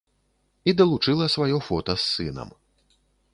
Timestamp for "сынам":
2.15-2.49